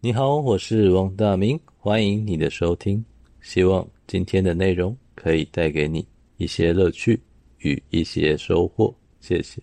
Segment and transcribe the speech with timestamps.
[0.00, 3.04] 你好，我是王大明，欢迎你的收听。
[3.40, 7.20] 希望今天的内容可以带给你一些乐趣
[7.58, 8.94] 与一些收获。
[9.20, 9.60] 谢谢。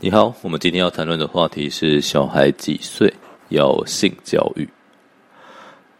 [0.00, 3.12] 你好，我们今天要谈论的话题是小孩几岁
[3.50, 4.68] 要性教育。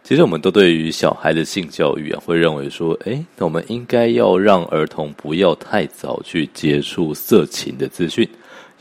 [0.05, 8.29] 其实我们都对于小孩的性教育啊，会认为说，诶，那我们应该要让儿童不要太早去接触色情的资讯，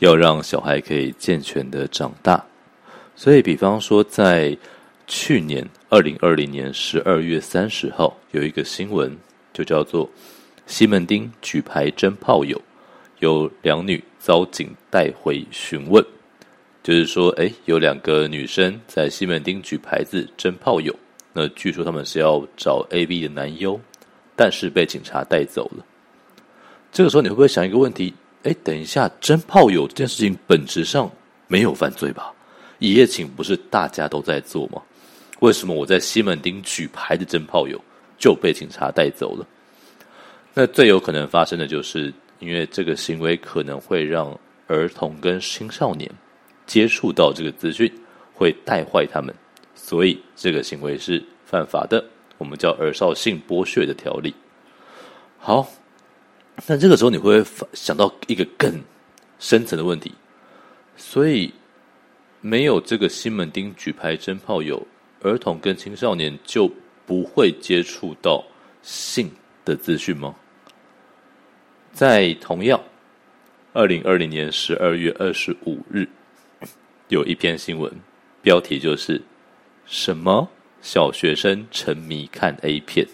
[0.00, 2.44] 要让小孩可以健全的长大。
[3.14, 4.56] 所以，比方说，在
[5.06, 9.16] 去年二零二零年十二月三十号，有一个新闻，
[9.52, 10.10] 就叫做
[10.66, 12.60] 西门町举牌征炮友，
[13.20, 16.04] 有两女遭警带回询问。
[16.82, 20.92] 就是说，哎，有两个女生在西门町举牌子征炮友，
[21.32, 23.80] 那据说他们是要找 A、B 的男优，
[24.36, 25.84] 但是被警察带走了。
[26.92, 28.12] 这个时候，你会不会想一个问题？
[28.42, 31.10] 哎，等一下，征炮友这件事情本质上
[31.46, 32.32] 没有犯罪吧？
[32.78, 34.82] 一夜情不是大家都在做吗？
[35.40, 37.80] 为什么我在西门町举牌的征炮友
[38.18, 39.46] 就被警察带走了？
[40.54, 46.10] 那最有可能发生的就是，因为这个行为可能会让儿童跟青少年
[46.66, 47.90] 接触到这个资讯，
[48.34, 49.34] 会带坏他们，
[49.82, 52.04] 所以这个行为是犯法的。
[52.38, 54.32] 我们叫儿少性剥削的条例。
[55.38, 55.68] 好，
[56.66, 58.80] 那这个时候你会想到一个更
[59.38, 60.12] 深层的问题，
[60.96, 61.52] 所以。
[62.44, 64.84] 没有这个西门町举牌征炮友，
[65.20, 66.68] 儿童跟青少年就
[67.06, 68.44] 不会接触到
[68.82, 69.30] 性
[69.64, 70.34] 的资讯吗？
[71.92, 72.82] 在同样
[73.72, 76.08] 二零二零年十二月二十五日，
[77.06, 77.92] 有一篇新闻，
[78.42, 79.22] 标题就是
[79.86, 80.48] “什么
[80.80, 83.06] 小学生沉迷看 A 片”。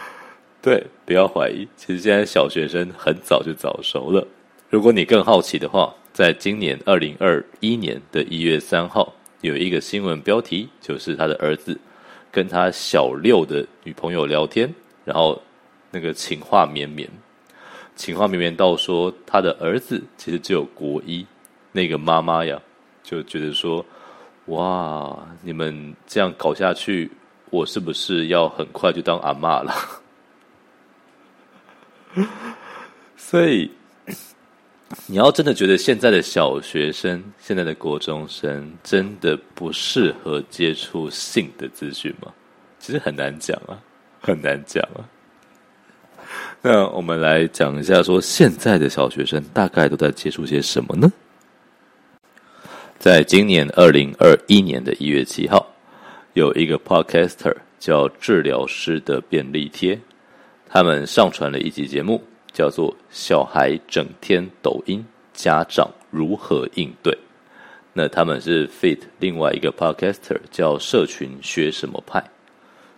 [0.62, 4.26] 对，不要怀疑，其实现在小学生很早就早熟了。
[4.68, 11.78] 如果你更好奇的话，在今年二零二一年的一月三号，有一个新闻标题，就是他的儿子
[12.32, 14.74] 跟他小六的女朋友聊天，
[15.04, 15.40] 然后
[15.90, 17.08] 那个情话绵绵，
[17.94, 21.24] 情话绵绵到说他的儿子其实只有国一，
[21.70, 22.60] 那个妈妈呀
[23.04, 23.84] 就觉得说，
[24.46, 27.10] 哇，你们这样搞下去，
[27.50, 29.74] 我是不是要很快就当阿嬷了？
[33.16, 33.70] 所以。
[35.08, 42.32] 你要真的觉得现在的小学生、现在的国中生真的不适合接触性的资讯吗？
[42.78, 43.76] 其实很难讲啊，
[44.20, 45.02] 很难讲啊。
[46.62, 51.12] 那我们来讲一下，说现在的小学生大概都在接触些什么呢？
[53.06, 55.64] 在今年二零二一年的一月七号，
[56.32, 59.96] 有一个 podcaster 叫“治疗师的便利贴”，
[60.68, 62.20] 他们上传了一集节目。
[62.52, 67.16] 叫做小孩整天抖音，家长如何应对？
[67.92, 72.20] 那他们是 fit 另外一个 podcaster 叫社群学什么派，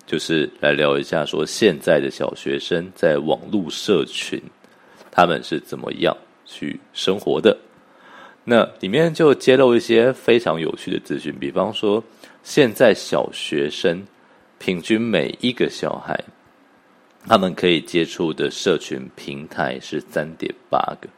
[0.07, 4.41] 就是来聊一下说现在的小学生在网络社群
[5.11, 7.55] 他们是怎么样去生活的。
[8.51, 12.03] 那里面就揭露一些非常有趣的资讯，比方说
[12.43, 14.03] 现在小学生
[14.59, 16.19] 平均每一个小孩。
[17.27, 21.09] 他们可以接触的社群平台是三点八个，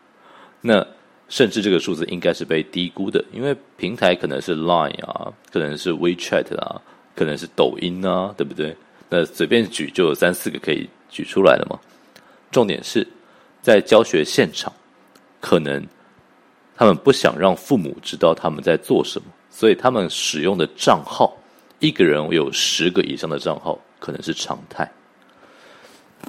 [0.61, 0.85] 那
[1.29, 6.83] 甚至这个数字应该是被低估的，因为平台可能是 Line 啊，可能是 WeChat 啊，
[7.15, 8.77] 可能是抖音啊，对不对？
[9.09, 11.79] 那随便举就有三四个可以举出来了嘛。
[12.51, 13.07] 重点是
[13.63, 14.73] 在教学现场，
[15.39, 15.87] 可能
[16.81, 21.37] 他们不想让父母知道他们在做什么，所以他们使用的账号，
[21.79, 24.91] 一个人有十个以上的账号，可能是常态。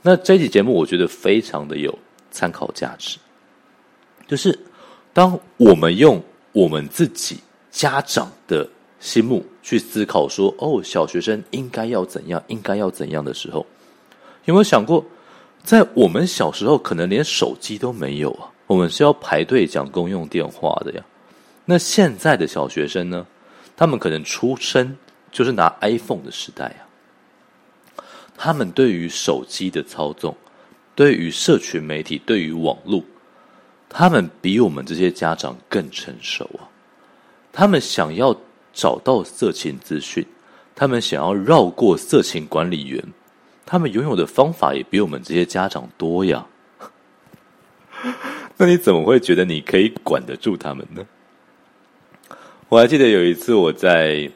[0.04, 1.98] 那这期节目我觉得非常的有
[2.32, 3.18] 参考价值，
[4.28, 4.60] 就是
[5.14, 7.40] 当我们用我们自己
[7.72, 8.68] 家长的
[9.00, 13.66] 心目去思考说，哦，小学生应该要怎样，应该要怎样的时候，
[14.44, 15.02] 有没有想过，
[15.64, 21.04] 在我们小时候可能连手机都没有啊，我们是要排队讲公用电话的呀。
[21.66, 23.28] 那现在的小学生呢，
[23.76, 24.96] 他们可能出生
[25.30, 26.88] 就是拿 iPhone 的时代啊。
[28.38, 30.34] 他们对于手机的操纵，
[30.96, 33.04] 对于社群媒体，对于网络，
[33.90, 36.64] 他们比我们这些家长更成熟啊！
[37.52, 38.34] 他们想要
[38.72, 40.26] 找到色情资讯，
[40.74, 43.04] 他们想要绕过色情管理员，
[43.66, 46.48] 他们拥有的方法也比我们这些家长多呀。
[48.62, 51.04] 那你怎么会觉得你可以管得住他们呢？
[52.70, 54.30] 我还记得有一次我在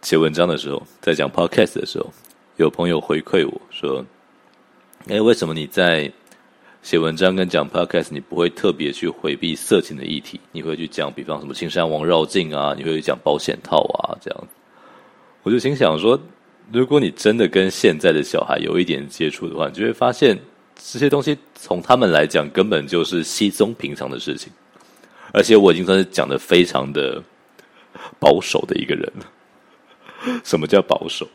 [0.00, 2.10] 写文章的时候，在讲 podcast 的时候。
[2.56, 4.02] 有朋友回馈我说
[5.08, 6.10] ：“哎，为什么你在
[6.82, 10.40] 写文章跟讲 podcast，你不会特别去回避色情的议题？
[10.50, 14.44] 你会去讲，比方什么青山王绕境啊，你会去讲保险套啊，这样。”
[15.44, 16.18] 我就心想说，
[16.72, 20.38] 如果你真的跟现在的小孩有一点接触的话，你就会发现
[20.84, 24.52] 这些东西从他们来讲根本就是稀松平常的事情，
[25.32, 27.22] 而且我已经算是讲得非常的
[28.18, 30.40] 保守的一个人了。
[30.44, 31.26] 什么叫保守？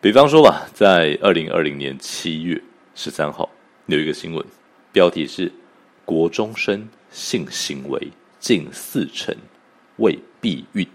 [0.00, 2.60] 比方说吧，在二零二零年七月
[2.96, 3.48] 十三号
[3.86, 4.44] 有一个新闻，
[4.92, 5.50] 标题是
[6.04, 8.08] “国中生性行为
[8.40, 9.34] 近四成
[9.96, 10.86] 未避孕”，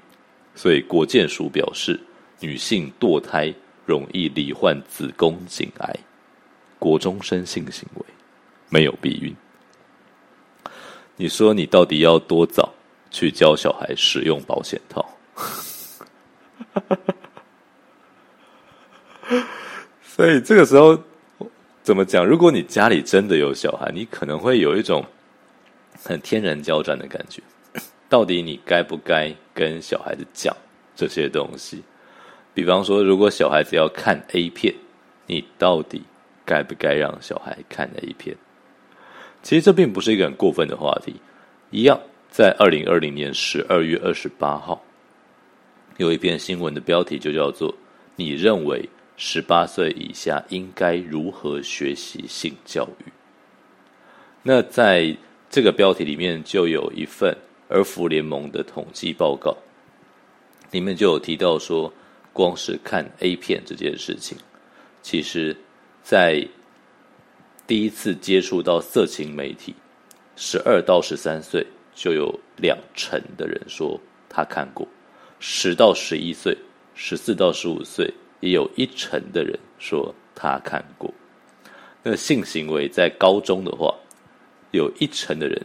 [0.54, 2.00] 所以国健署表示，
[2.42, 3.54] 女性堕胎
[3.86, 5.96] 容易罹患子宫颈癌。
[6.80, 8.06] 国中生性行为
[8.70, 9.36] 没有避孕，
[11.16, 12.74] 你说你到底要多早
[13.10, 15.06] 去教小孩使用保险套？
[20.04, 20.98] 所以这个时候
[21.84, 22.26] 怎么讲？
[22.26, 25.06] 如果你家里真的有小孩，你可能会有一种
[26.04, 27.42] 很天然交战的感觉。
[28.10, 30.56] 到底你该不该跟小孩子讲
[30.96, 31.84] 这些东西？
[32.54, 34.74] 比方说，如果小孩子要看 A 片，
[35.28, 36.02] 你到底
[36.48, 38.36] 该不该让小孩看 A 片？
[39.44, 41.18] 其实这并不是一个很过分的话题。
[41.70, 42.00] 一样，
[42.32, 44.82] 在二零二零年十二月二十八号。
[45.98, 47.76] 有一篇新闻的标题就叫做
[48.16, 53.12] “你认为十八岁以下应该如何学习性教育？”
[54.44, 55.16] 那在
[55.50, 57.36] 这个标题里面就有一份
[57.68, 59.58] 儿福联盟的统计报告，
[60.72, 61.92] 里面就有提到说，
[62.32, 64.38] 光是看 A 片这件事情，
[65.02, 65.56] 其实，
[66.08, 66.48] 在
[67.68, 69.76] 第一次接触到色情媒体，
[70.38, 74.00] 十二到十三岁就有两成的人说
[74.30, 74.88] 他看过。
[75.42, 76.58] 十到十一岁，
[76.96, 78.10] 十四到十五岁，
[78.40, 81.14] 也有一成的人说他看过。
[82.02, 83.94] 那性行为在高中的话，
[84.72, 85.62] 有一成的人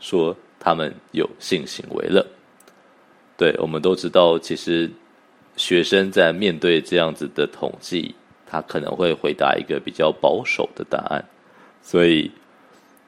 [0.00, 2.26] 说他们有性行为了。
[3.38, 4.90] 对，我们都知道，其实
[5.56, 8.14] 学生在面对这样子的统计，
[8.46, 11.24] 他可能会回答一个比较保守的答案。
[11.82, 12.30] 所以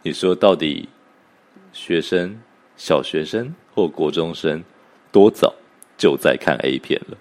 [0.03, 0.89] 你说到底，
[1.73, 2.39] 学生、
[2.77, 4.63] 小学生或国中生
[5.11, 5.55] 多早？
[5.97, 7.19] 就在看 A 片了，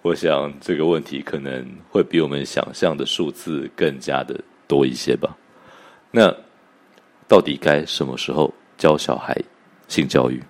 [0.00, 4.34] 我想这个问题可能会比我们想象的数字更加的
[4.66, 5.36] 多一些吧。
[6.10, 6.34] 那
[7.28, 9.36] 到底该什么时候教小孩
[9.88, 10.42] 性教育？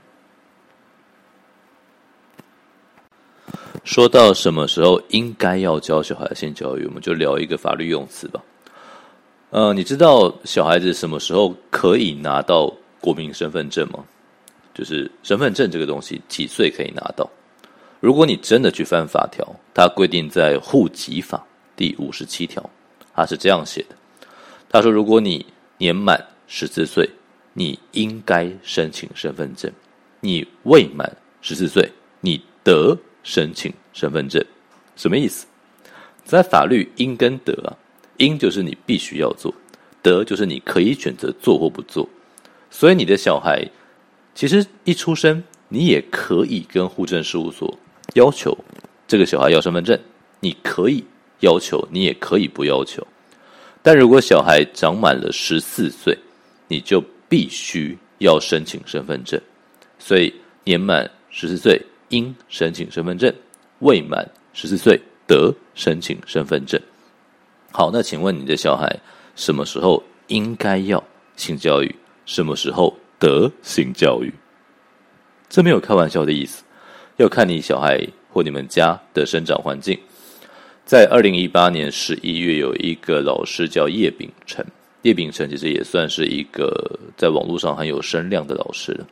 [3.91, 8.41] 说到什么时候应该要教小孩性教育，我们就聊一个法律用词吧。
[9.51, 14.05] 呃，你知道小孩子什么时候可以拿到国民身份证吗？
[14.73, 17.29] 就是身份证这个东西，几岁可以拿到？
[17.99, 19.45] 如果你真的去翻法条，
[19.75, 21.45] 它规定在户籍法
[21.75, 22.63] 第五十七条，
[23.13, 23.97] 它是这样写的：
[24.69, 25.45] 他说，如果你
[25.79, 27.11] 年满十四岁，
[27.55, 29.69] 你应该申请身份证；
[30.21, 31.91] 你未满十四岁，
[32.21, 34.44] 你得申请身份证。
[34.96, 35.46] 什么意思？
[36.25, 37.76] 在法律，应跟得啊，
[38.19, 39.55] 应就是你必须要做，
[40.02, 42.08] 得就是你可以选择做或不做。
[42.70, 43.69] 所以你的小孩。
[44.32, 47.76] 其实一出生，你也可以跟户政事务所
[48.14, 48.56] 要求
[49.08, 49.99] 这个小孩要身份证，
[50.38, 51.05] 你可以
[51.40, 53.05] 要求，你也可以不要求。
[53.82, 56.17] 但如果小孩长满了十四岁，
[56.69, 59.39] 你就必须要申请身份证。
[59.98, 60.32] 所以
[60.65, 63.34] 年满十四岁应申请身份证，
[63.81, 66.81] 未满十四岁得申请身份证。
[67.72, 68.96] 好，那请问你的小孩
[69.34, 71.02] 什么时候应该要
[71.34, 71.93] 性教育？
[72.24, 72.94] 什么时候？
[73.20, 74.32] 得性教育，
[75.50, 76.64] 这没有开玩笑的意思，
[77.19, 80.00] 要看你小孩或你们家的生长环境。
[80.86, 84.64] 在二零一八年十一月，有一个老师叫叶秉成，
[85.02, 89.06] 叶秉成其实也算是一个在网络上很有声量的老师了。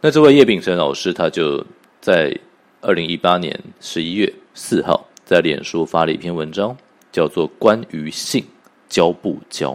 [0.00, 1.62] 那这位叶秉成老师，他就
[2.00, 2.34] 在
[2.80, 6.74] 二零一八年十一月四号在脸书发了一篇文章，
[7.12, 8.42] 叫做《关于性
[8.88, 9.72] 教不教》。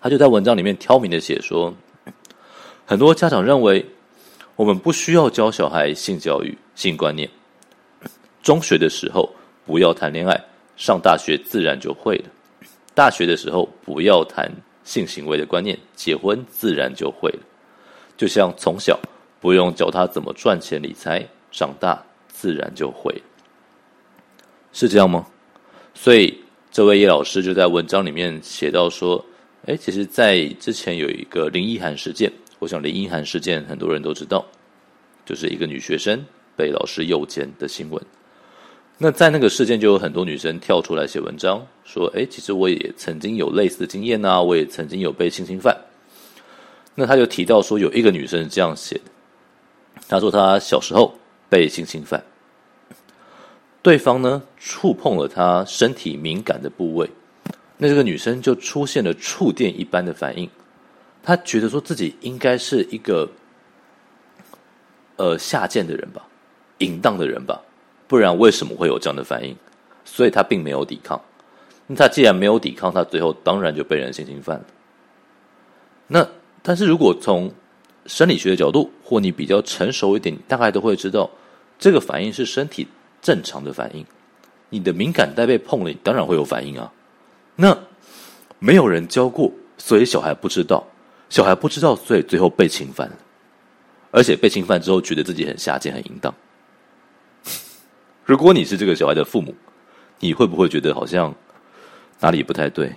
[0.00, 1.74] 他就在文章里面挑明的写说。
[2.86, 3.84] 很多家长认为，
[4.56, 7.28] 我们不需要教小孩性教育、性观念。
[8.40, 9.28] 中学的时候
[9.66, 10.40] 不要谈恋爱，
[10.76, 12.30] 上大学自然就会了。
[12.94, 14.50] 大学的时候不要谈
[14.84, 17.40] 性行为的观念，结婚自然就会了。
[18.16, 18.98] 就像从小
[19.40, 23.14] 不用教他怎么赚钱理财，长大自然就会。
[24.72, 25.26] 是这样吗？
[25.94, 26.38] 所以
[26.70, 29.24] 这位叶老师就在文章里面写到说
[29.66, 32.30] ：“哎，其实，在之前有一个林奕涵事件。”
[32.60, 34.44] 我想林奕涵事件很多人都知道，
[35.24, 36.24] 就是一个女学生
[36.56, 38.00] 被老师诱奸的新闻。
[38.98, 45.76] 那在那个事件，就有很多女生跳出来写文章，说：“诶，其实我也曾经有类似的经验啊，我也曾经有被性侵犯。”
[46.96, 49.10] 那他就提到说，有一个女生是这样写的，
[50.08, 51.14] 他说他小时候
[51.48, 52.22] 被性侵犯，
[53.82, 57.10] 对方呢触碰了他身体敏感的部位，
[57.76, 60.48] 那这个女生就出现了触电一般的反应，
[61.22, 63.28] 她觉得说自己应该是一个
[65.16, 66.26] 呃下贱的人吧，
[66.78, 67.60] 淫荡的人吧。
[68.06, 69.54] 不然为什么会有这样的反应？
[70.06, 71.20] 所以他并没有抵抗。
[71.86, 74.64] 那他既然没有抵抗，他最后当然就被人性侵犯了。
[76.06, 76.26] 那
[76.62, 77.52] 但是如果从
[78.08, 81.30] 生理学的角度，或你比较成熟一点，你大概都会知道，
[81.78, 82.88] 这个反应是身体
[83.22, 84.04] 正常的反应。
[84.70, 86.90] 你的敏感带被碰了，你当然会有反应啊。
[87.54, 87.78] 那
[88.58, 90.84] 没有人教过，所以小孩不知道。
[91.28, 93.10] 小孩不知道，所以最后被侵犯。
[94.10, 96.34] 而且被侵犯之后，觉得自己很下贱、很淫荡。
[98.24, 99.54] 如果你是这个小孩的父母，
[100.18, 101.34] 你会不会觉得好像
[102.20, 102.90] 哪里不太对？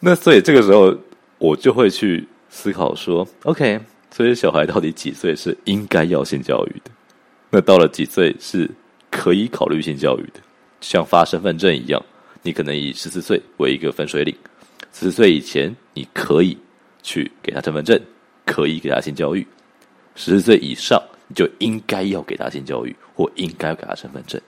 [0.00, 0.96] 那所以这个时候
[1.38, 3.80] 我就会去思考说：OK，
[4.10, 6.90] 这些小孩到底几岁是应该要性教育的？
[7.50, 8.70] 那到了几岁是
[9.10, 10.40] 可以考虑性教育的？
[10.80, 12.04] 像发身份证一样，
[12.42, 14.34] 你可能以十四岁为一个分水岭，
[14.92, 16.56] 十四岁以前你可以
[17.02, 18.00] 去给他身份证，
[18.44, 19.42] 可以给他性教育；
[20.14, 21.02] 十四岁以上。
[21.30, 24.40] 你就应该要给他性教育，或应该要给他身份证。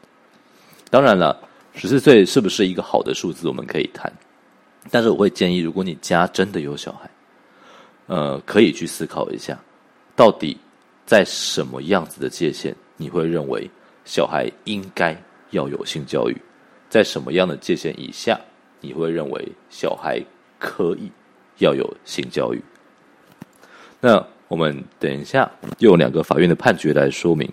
[0.88, 1.38] 当然了，
[1.74, 4.10] 十四岁是不是一个好的数字，我们可以谈。
[4.88, 7.10] 但是我会建议，如果你家真的有小孩，
[8.06, 9.58] 呃，可以去思考一下，
[10.14, 10.56] 到底
[11.04, 13.68] 在什么样子的界限，你会认为
[14.04, 15.20] 小孩应该
[15.50, 16.36] 要有性教育？
[16.88, 18.40] 在什么样的界限以下，
[18.80, 20.22] 你会认为小孩
[20.58, 21.10] 可以
[21.58, 22.62] 要有性教育？
[24.00, 24.24] 那。
[24.50, 27.48] 我们等一下用两个法院的判决来说明，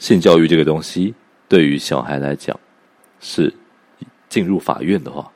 [0.00, 1.14] 性教育这个东西
[1.46, 2.58] 对于小孩来讲，
[3.20, 3.54] 是
[4.28, 5.30] 进入法院的话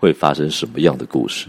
[0.00, 1.46] 会发生什么样的故事？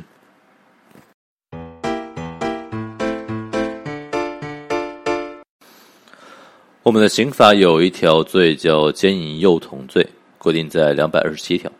[6.83, 10.05] 我们的刑法有一条罪叫奸淫幼童罪，
[10.37, 11.71] 规定在两百二十七条。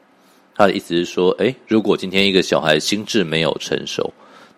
[0.55, 4.13] 他的意思是说，哎，如果今天一个小孩心智没有成熟。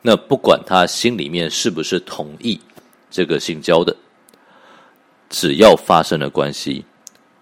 [0.05, 2.59] 那不管他心里面是不是同意
[3.09, 3.95] 这个性交的，
[5.29, 6.83] 只要发生了关系，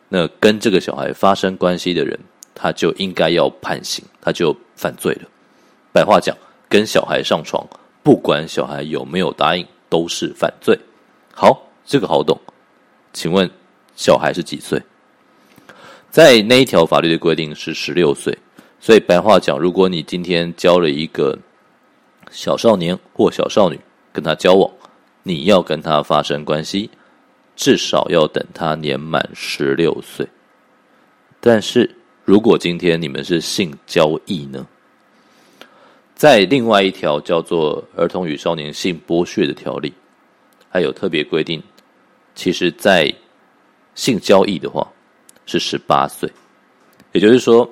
[0.07, 2.19] 那跟这个小孩发生关系的人，
[2.53, 5.29] 他就应该要判刑，他就犯罪了。
[5.93, 6.36] 白话讲，
[6.70, 7.65] 跟小孩上床，
[8.03, 10.77] 不管小孩有没有答应，都是犯罪。
[11.34, 12.39] 好，这个好懂。
[13.13, 13.50] 请问
[13.96, 14.81] 小孩是几岁？
[16.10, 18.38] 在那一条法律的规定是十六岁，
[18.79, 21.38] 所以白话讲，如果你今天交了一个。
[22.34, 23.77] 小少年或小少女
[24.13, 24.72] 跟他交往，
[25.22, 26.89] 你要跟他发生关系，
[27.58, 30.25] 至少要等他年满十六岁。
[31.41, 34.65] 但是如果今天你们是性交易呢？
[36.15, 39.89] 在另外一条叫做《儿童与少年性剥削的条例》，
[40.69, 41.61] 还有特别规定，
[42.35, 43.11] 其实，在
[43.95, 44.87] 性交易的话
[45.45, 46.31] 是十八岁。
[47.11, 47.69] 也就是说，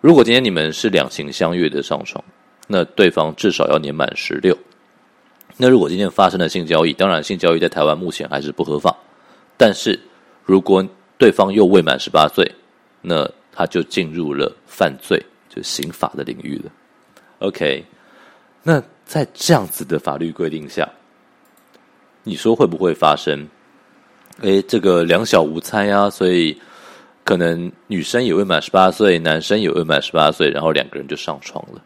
[0.00, 2.22] 如果今天你们是两情相悦的上床。
[2.68, 4.56] 那对方至少要年满十六。
[5.58, 8.96] 那如果今天发生了性交易，当然性交易在台湾目前还是不合法。
[9.58, 9.98] 但是
[10.44, 10.86] 如果
[11.18, 12.50] 对方又未满十八岁，
[13.02, 16.70] 那他就进入了犯罪，就刑法的领域了。
[17.40, 17.84] OK，
[18.62, 20.88] 那在这样子的法律规定下，
[22.22, 23.46] 你说会不会发生？
[24.40, 26.58] 诶，这个两小无猜啊，所以
[27.24, 31.82] 可能女生也未满十八岁，男生也未满十八岁，然后两个人就上床了。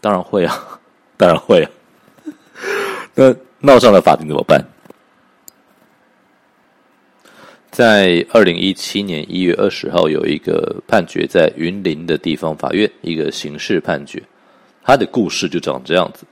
[0.00, 0.80] 当然会啊，
[1.16, 1.70] 当然会啊。
[3.14, 4.64] 那闹上了法庭怎么办？
[7.74, 14.22] 在二零一七年一月二十号，有一个判决在云林的地方法院，一个刑事判决。
[14.84, 16.24] 他的故事就长这样子：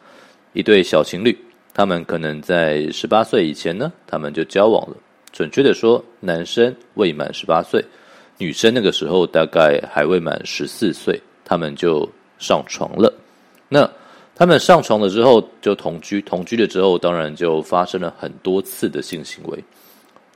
[0.52, 1.36] 一对小情侣，
[1.74, 4.96] 他们可能在十八岁以前呢，他们就交往了。
[5.32, 7.84] 准确的说，男生未满十八岁，
[8.38, 12.08] 女生那个时候大概还未满十四岁，他们就
[12.38, 13.12] 上床了。
[13.68, 13.90] 那
[14.36, 19.58] 他们上床了之后就同居，同居了之后当然就发生了很多次的性行为。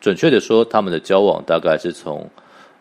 [0.06, 2.30] 准确的说，他们的交往大概是从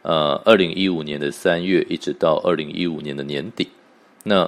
[0.03, 3.67] 呃二零一五年的三月一直到二零一五年的年底。
[4.21, 4.47] 那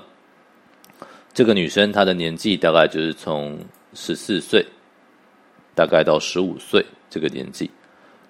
[1.33, 3.57] 这个女生她的年纪大概就是从
[3.95, 4.63] 十四岁
[5.73, 7.67] 大概到十五岁这个年纪。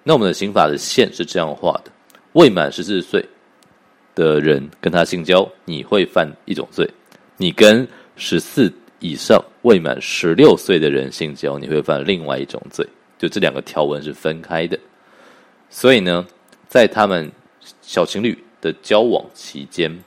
[0.02, 1.92] 那我们的刑法的线是这样画的：
[2.32, 3.22] 未满十四岁
[4.14, 6.88] 的人跟他性交，你会犯一种罪。
[7.36, 7.86] 你跟
[8.16, 12.88] 十四以上未满十六岁的人性交，你会犯另外一种罪，
[13.18, 14.78] 就这两个条文是分开的。
[15.68, 16.26] 所以呢，
[16.68, 17.30] 在他们
[17.82, 20.02] 小情侣的交往期间，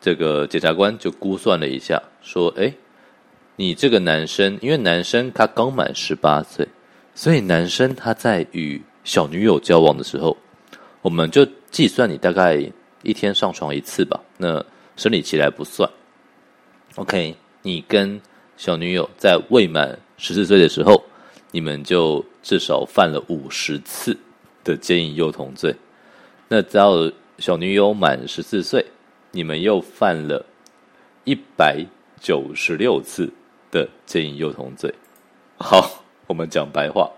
[0.00, 2.72] 这个检察官就估算了一下，说：“哎，
[3.56, 6.68] 你这个男生，因为男生他刚满十八岁，
[7.14, 10.36] 所以男生他在与小女友交往的时候，
[11.02, 12.62] 我们就计算你大概
[13.02, 14.20] 一天上床一次吧。
[14.36, 14.64] 那
[14.96, 15.90] 生理期来不算。
[16.94, 18.20] OK，你跟
[18.56, 21.02] 小女友在未满十四岁的时候，
[21.50, 24.16] 你们就至少犯了五十次
[24.64, 25.74] 的奸淫幼童罪。
[26.48, 28.84] 那只要小女友满十四岁，
[29.30, 30.44] 你们又犯了
[31.24, 31.84] 一百
[32.20, 33.32] 九十六次
[33.70, 34.92] 的奸淫幼童罪。
[35.58, 37.10] 好，我们讲白话，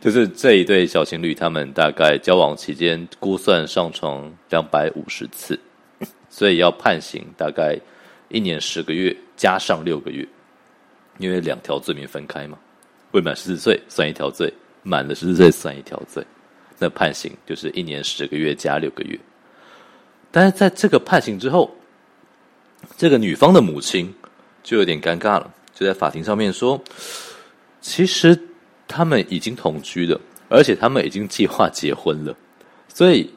[0.00, 5.58] 就是这一对小情侣，他们大概交往期间估算上床两百五十次，
[6.28, 7.78] 所以要判刑大概
[8.28, 10.26] 一年十个月加上六个月。
[11.18, 12.58] 因为两条罪名分开嘛，
[13.12, 14.52] 未满十四岁算一条罪，
[14.82, 16.24] 满了十四岁算一条罪，
[16.78, 19.18] 那判刑就是一年十个月加六个月。
[20.30, 21.70] 但是在这个判刑之后，
[22.96, 24.14] 这个女方的母亲
[24.62, 26.80] 就有点尴尬了，就在法庭上面说，
[27.80, 28.38] 其实
[28.86, 32.36] 他们已经同居了，而且他们已经计划结婚了，
[32.88, 33.28] 所以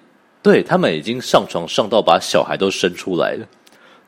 [0.43, 3.47] 对他们已经上床上到把小孩都生出来了，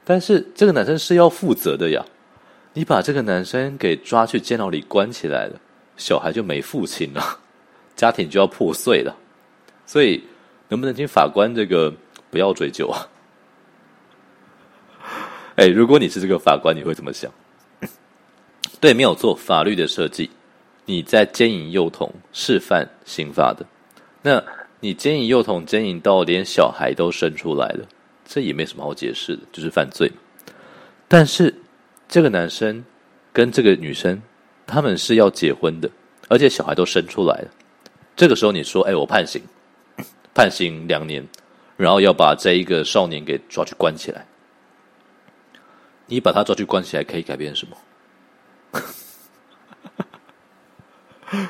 [0.04, 2.06] 但是这个男生是要负责的呀。
[2.78, 5.58] 你把这个男生给抓去监牢里关起来了，
[5.96, 7.40] 小孩就没父亲了，
[7.96, 9.16] 家庭就要破碎了。
[9.86, 10.22] 所以，
[10.68, 11.94] 能不能请法官这个
[12.30, 13.08] 不要追究啊？
[15.56, 17.32] 哎，如果你是这个法官，你会怎么想？
[18.82, 20.30] 对，没有错，法律的设计，
[20.84, 23.66] 你在奸淫幼童是犯刑法的。
[24.22, 24.44] 那
[24.82, 27.88] 你奸淫幼童奸淫到连小孩都生出来了，
[28.26, 30.12] 这也没什么好解释的，就是犯罪。
[31.08, 31.56] 但是。
[32.08, 32.86] 这个男生
[33.34, 34.22] 跟这个女生，
[34.66, 35.90] 他们是要结婚的，
[36.30, 37.50] 而且小孩都生出来了。
[38.16, 39.42] 这个时候你说：“哎，我判刑，
[40.34, 41.28] 判刑两年，
[41.76, 44.26] 然后要把这一个少年给抓去关起来。”
[46.08, 47.76] 你把他抓去关起来可以改变什么？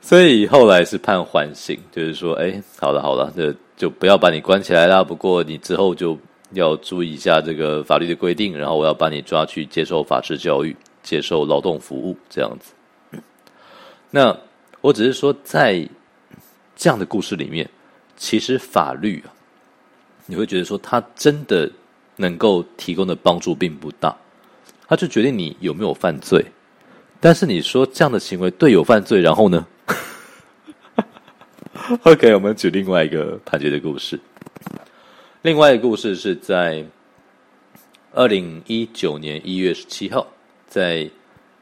[0.00, 5.04] 所以后来是判缓刑，就是说：“哎，好了好了，这就不要把你关起来了。
[5.04, 6.16] 不过你之后就。”
[6.52, 12.72] 要注意一下这个法律的规定，然后我要把你抓去接受法制教育，接受劳动服务，这样子。
[14.10, 14.36] 那
[14.80, 15.88] 我只是说，在
[16.76, 17.68] 这样的故事里面，
[18.16, 19.34] 其实法律啊，
[20.26, 21.70] 你会觉得说，它真的
[22.16, 24.16] 能够提供的帮助并不大，
[24.86, 26.44] 它就决定你有没有犯罪。
[27.18, 29.66] 但是你说这样的行为对有犯罪，然后呢？
[32.04, 34.18] OK，我们举另外一个判决的故事。
[35.46, 36.84] 另外一个故事是在
[38.12, 40.26] 二零一九年一月十七号，
[40.66, 41.08] 在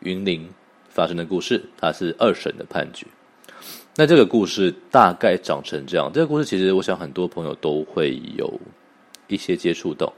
[0.00, 0.48] 云林
[0.88, 3.06] 发生的故事，它是二审的判决。
[3.94, 8.58] 那这个故事大概长成这样，这个故事其实我想很多朋友都会有
[9.26, 10.10] 一些接触到，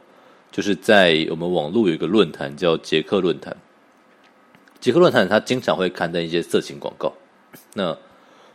[0.53, 3.57] 就是在我们网络有一个论坛叫杰克论坛，
[4.79, 7.13] 杰克论坛他经常会刊登一些色情广告，
[7.75, 7.87] 那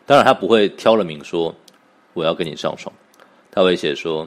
[0.05, 1.53] 当然他不会挑了明说
[2.13, 2.95] 我要跟你上床，
[3.51, 4.25] 他会写说。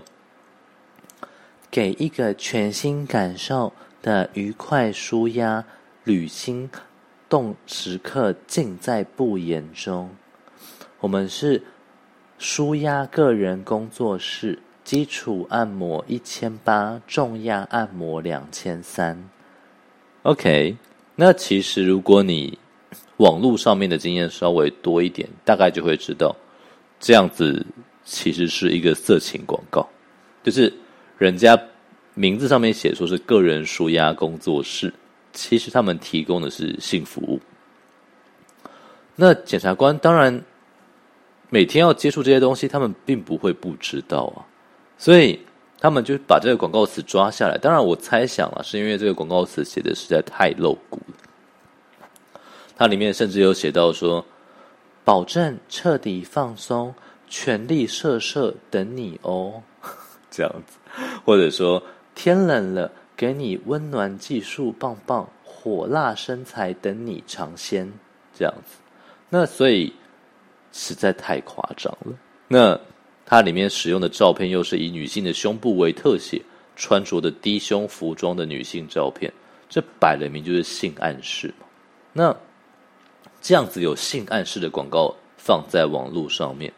[1.75, 5.65] 给一个全新感受的愉快舒压
[6.05, 6.71] 旅行
[7.29, 10.09] 动时刻，尽在不言中。
[11.01, 11.61] 我们是
[12.39, 19.29] 舒压个人工作室，基础按摩一千八，重压按摩两千三。
[20.23, 20.77] OK，
[21.17, 22.57] 那其实如果你
[23.17, 26.37] 网络上面的经验稍微多一点，大概就会知道，
[27.01, 27.67] 这样子
[28.05, 29.89] 其实是一个色情广告，
[30.45, 30.73] 就是。
[31.19, 31.59] 人家
[32.15, 34.93] 名字上面写说是个人舒压工作室，
[35.33, 37.41] 其实他们提供的是性服务。
[39.17, 40.43] 那检察官当然
[41.49, 44.43] 每天要接触这些东西，他们并不会不知道啊，
[44.99, 45.39] 所以
[45.79, 47.57] 他们就把这个广告词抓下来。
[47.59, 51.15] 当然，我猜想啊，是因为这个广告词写的实在太露骨了。
[52.77, 54.25] 它里面甚至有写到说，
[55.05, 56.93] 保证彻底放松，
[57.29, 59.63] 全力射射等你哦，
[60.29, 60.77] 这样子。
[61.25, 61.83] 或者说
[62.15, 67.93] 天冷了，给你温暖技术棒棒，火辣身材等你尝鲜，
[68.37, 68.77] 这样子。
[69.29, 69.93] 那所以
[70.73, 72.17] 实在太夸张了。
[72.47, 72.79] 那
[73.27, 76.41] 它里面使用的照片又是以女性的胸部为特写，
[76.77, 79.33] 穿着的低胸服装的女性照片，
[79.69, 81.67] 这摆了明就是性暗示嘛。
[82.13, 82.37] 那
[83.41, 86.73] 这样子有性暗示的广告放在网络上面，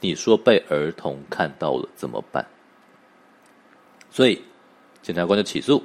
[0.00, 2.44] 你说被儿童看到了怎么办？
[4.10, 4.42] 所以，
[5.02, 5.78] 检察官就起诉《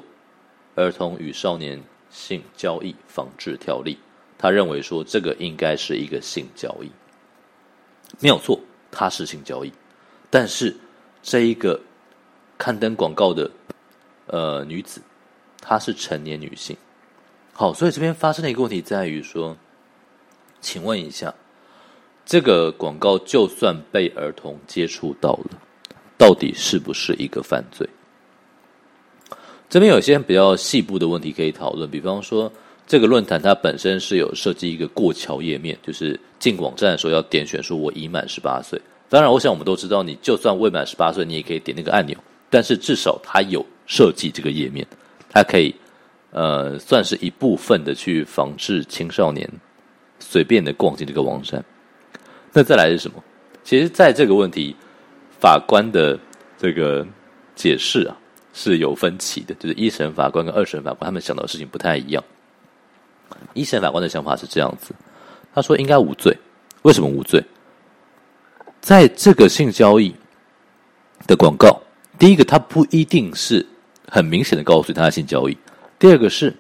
[0.74, 3.94] 儿童与少年性交易防治条例》，
[4.38, 6.90] 他认为说这个应该是一个性交易，
[8.20, 8.60] 没有错，
[8.92, 9.72] 它是性交易，
[10.30, 10.76] 但是
[11.22, 11.80] 这一个
[12.58, 13.50] 刊登广告的
[14.26, 15.02] 呃女子，
[15.62, 16.76] 她是成年女性。
[17.54, 19.56] 好，所以这边发生的一个问题在于说，
[20.62, 21.34] 请问一下，
[22.26, 25.62] 这个广告就算被儿童接触到了，
[26.18, 27.88] 到底是不是一个犯罪？
[29.76, 32.50] 这边有些比较细部的问题可以讨论，比方说，
[32.88, 38.82] 这个论坛它本身是有设计一个过桥页面，就是进网站的时候要点选说“我已满十八岁”。
[39.10, 42.16] 当然，我想我们都知道，你就算未满十八岁，你也可以点那个按钮。
[42.50, 44.88] 但是至少它有设计这个页面，
[45.30, 45.76] 它可以
[46.32, 49.46] 呃算是一部分的去防治青少年
[50.20, 51.62] 随便的逛进这个网站。
[52.54, 53.22] 那再来是什么？
[53.62, 54.74] 其实，在这个问题，
[55.38, 56.18] 法官的
[56.58, 57.06] 这个
[57.58, 58.16] 解释啊。
[58.58, 62.24] 是有分歧的，就是一审法官跟二审法官他们想到的事情不太一样。
[63.54, 64.96] 一审法官的想法是这样子，
[65.54, 66.36] 他说应该无罪。
[66.84, 67.44] 为什么无罪？
[68.80, 70.16] 在这个性交易
[71.28, 71.82] 的广告，
[72.18, 73.66] 第一个，它不一定是
[74.08, 75.58] 很明显的告诉他的性交易；
[75.98, 76.56] 第二个是，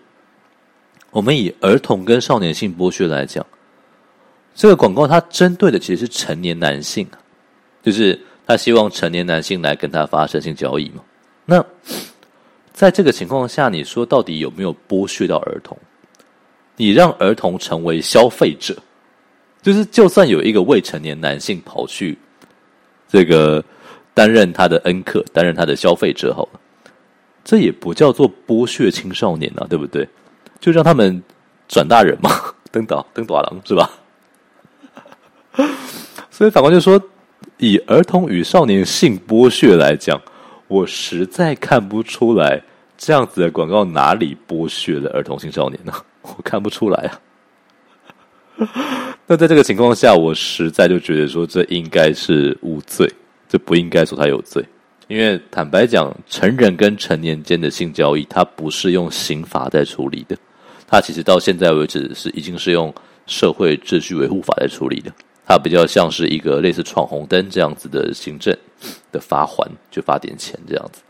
[1.11, 3.45] 我们以儿童跟少年性剥削来讲，
[4.53, 7.07] 这个广告它针对的其实是成年男性，
[7.83, 11.03] 就是他希望成年男性来跟他发生性交易嘛。
[11.45, 11.63] 那
[12.73, 15.77] 在这个情况下，你说到底有没有剥削到儿童？
[16.75, 18.75] 你让儿童成为消费者，
[19.61, 22.17] 就是就算有一个未成年男性跑去
[23.07, 23.63] 这个
[24.13, 26.59] 担任他的恩客，担任他的消费者好了，
[27.45, 30.05] 这也不叫做剥削青少年啊，对不对？
[30.59, 31.23] 就让他们
[31.67, 32.29] 转大人嘛，
[32.71, 33.89] 登岛登岛郎是吧？
[36.29, 37.01] 所以法官就说，
[37.57, 40.19] 以儿童与少年性剥削来讲。
[40.67, 42.61] 我实在看不出来
[42.97, 45.93] 这样子的广告哪里剥削了儿童青少年呢？
[46.23, 47.19] 我看不出来啊。
[49.27, 53.11] 那在这个情况下，我实在就觉得说，这应该是无罪，
[53.49, 54.63] 这不应该说他有罪。
[55.07, 60.35] 因为坦白讲，成人跟成年间的性交易，它不是用刑法在处理的，
[60.87, 62.93] 它其实到现在为止是已经是用
[63.27, 65.11] 社会秩序维护法在处理的。
[65.47, 68.51] 它比较像是一个类似闯红灯这样子的行政
[69.11, 71.03] 的罚锾，就罚点钱这样子。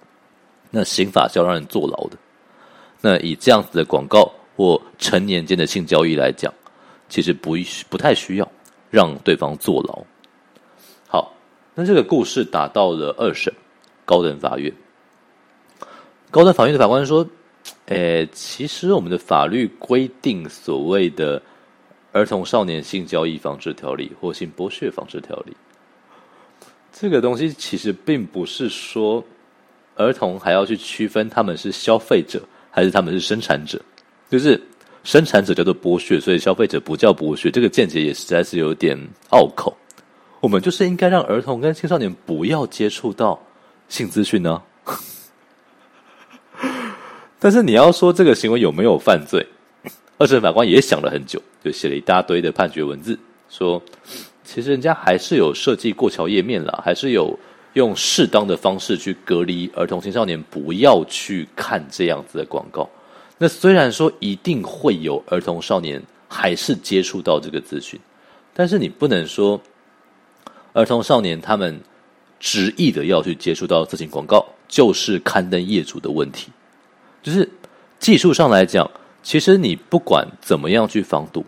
[0.70, 2.18] 那刑法是要让人坐牢的。
[3.00, 6.54] 那以这样子的广告或成年间的性交易来讲，
[7.08, 7.56] 其实不
[7.90, 8.52] 不太需要
[8.90, 10.04] 让对方坐牢。
[11.08, 11.34] 好，
[11.74, 13.54] 那这个故事打到了二审
[14.04, 14.74] 高等法院。
[16.30, 17.26] 高等法院的法官说
[17.88, 21.42] ：“诶，其实我们的法律规定所谓的。”
[22.16, 25.54] 儿童少年性交易防治条例或性剥削防治条例，
[26.94, 29.22] 这个东西其实并不是说
[29.96, 33.78] 儿童还要去区分他们是消费者还是他们是生产者，
[34.30, 34.62] 就是
[35.04, 37.52] 生产者叫做剥削，所以消费者不叫剥削。
[37.52, 38.98] 这个见解也实在是有点
[39.32, 39.76] 拗口。
[40.40, 43.38] 我们就是应该让儿童跟青少年不要接触到
[43.90, 44.64] 性资讯呢。
[47.40, 49.46] 但是你要说这个行为有没有犯罪？
[50.18, 53.82] 二审法官也想了很久，就写了一大堆的判决文字，说
[54.46, 57.38] 其实人家还是有设计过桥页面啦，还是有
[57.74, 62.90] 用适当的方式去隔离儿童青少年不要去看这样子的广告。
[63.38, 68.00] 那虽然说一定会有儿童少年还是接触到这个资讯，
[68.54, 69.62] 但是你不能说
[70.72, 71.78] 儿童少年他们
[72.40, 76.48] 执意的要去接触到色情广告，就是刊登业主的问题，
[77.22, 77.50] 就是
[78.00, 78.90] 技术上来讲。
[79.26, 81.44] 其实你不管怎么样去防堵，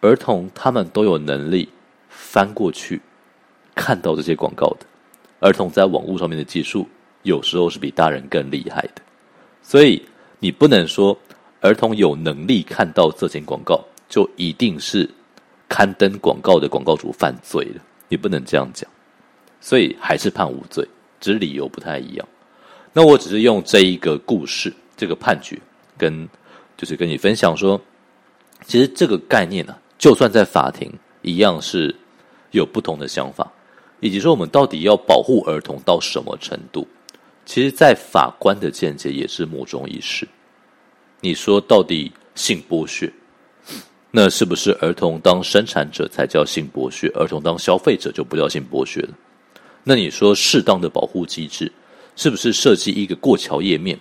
[0.00, 1.68] 儿童他们都有能力
[2.08, 3.02] 翻过去
[3.74, 4.86] 看到这些广告的。
[5.40, 6.88] 儿童在网络上面的技术
[7.24, 9.02] 有时候是比大人更厉害的，
[9.60, 10.00] 所以
[10.38, 11.18] 你不能说
[11.60, 15.10] 儿童有能力看到色情广告，就一定是
[15.68, 17.82] 刊登广告的广告主犯罪了。
[18.08, 18.88] 你不能这样讲，
[19.60, 20.86] 所以还是判无罪，
[21.20, 22.28] 只是理由不太一样。
[22.92, 25.58] 那我只是用这一个故事，这个判决
[25.98, 26.28] 跟。
[26.76, 27.80] 就是跟你分享说，
[28.66, 31.94] 其实这个概念呢、啊，就算在法庭一样是
[32.50, 33.50] 有不同的想法，
[34.00, 36.86] 以及说我们到底要保护儿童到什么程度，
[37.46, 40.26] 其实，在法官的见解也是莫衷一是。
[41.20, 43.10] 你说到底性剥削，
[44.10, 49.14] 那是不是儿童当生产者才叫性剥削，儿童当消费者就不叫性剥削了？
[49.82, 51.70] 那你说适当的保护机制，
[52.16, 53.98] 是不是设计一个过桥页面？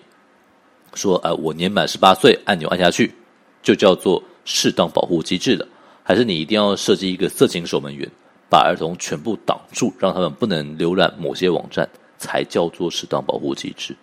[0.96, 3.14] 说，呃，我年满十八岁，按钮按下去，
[3.62, 5.68] 就叫做适当保护机制了？
[6.04, 8.10] 还是你一定要设计一个色情守门员，
[8.50, 13.96] 把儿童全部挡住，让他们不能浏览某些网站，才叫做适当保护机制？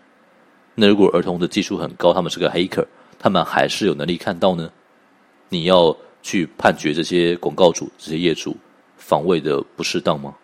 [0.74, 2.86] 那如果儿童的技术很高，他们是个黑客，
[3.18, 4.70] 他们还是有能力看到呢？
[5.48, 8.56] 你要去判决这些广告主、这些业主
[8.96, 10.34] 防卫的不适当吗？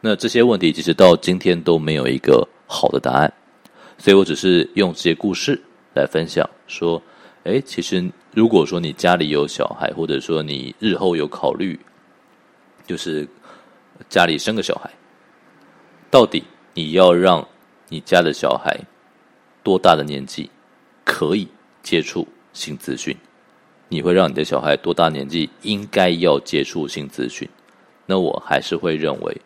[0.00, 3.32] 那这些问题其实到今天都没有一个好的答案，
[3.98, 5.60] 所以我只是用这些故事
[5.94, 7.02] 来分享，说，
[7.42, 11.78] 诶，其实如果说你家里有小孩，或者说你日后有考虑，
[12.86, 13.28] 就是
[14.08, 14.90] 家里生个小孩，
[16.10, 17.46] 到底你要让
[17.88, 18.78] 你家的小孩
[19.62, 20.48] 多大的年纪
[21.04, 21.48] 可以
[21.82, 23.16] 接触新资讯？
[23.88, 27.48] 你会让你的小孩多大年纪应该要接触新资讯？
[28.06, 29.36] 那我还是会认为。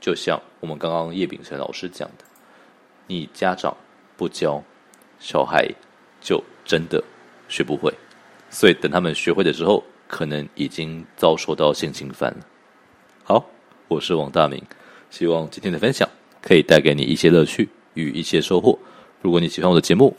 [0.00, 2.24] 就像我们刚刚叶丙成老师讲的，
[3.06, 3.76] 你家长
[4.20, 4.62] 不教，
[5.18, 5.66] 小孩
[6.20, 7.02] 就真的
[7.48, 7.90] 学不会。
[8.50, 12.46] 所以等他们学会的时候，可能已经遭受到性侵犯了。
[13.24, 13.42] 好，
[13.88, 14.62] 我是王大明，
[15.08, 16.06] 希望今天的分享
[16.42, 18.78] 可以带给你一些乐趣与一些收获。
[19.22, 20.14] 如果你喜欢我的节目，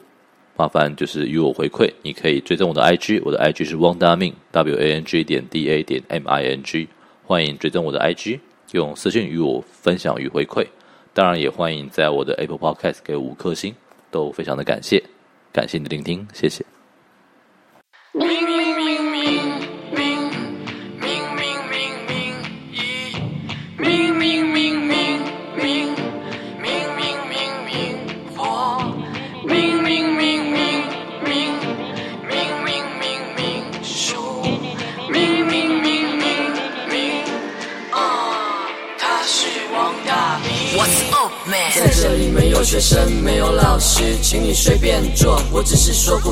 [0.57, 1.93] 麻烦就是与我回馈。
[2.01, 6.87] 你可以追踪我的 IG，我的 IG 是汪大明 W A N G 点 D A 点 M I N G，
[7.23, 8.39] 欢迎追踪我的 IG。
[8.71, 10.65] 用私信与我分享与回馈，
[11.13, 13.75] 当然也欢迎在我的 Apple Podcast 给五颗星，
[14.11, 15.01] 都非常的感谢，
[15.51, 16.63] 感谢你的聆听，谢谢。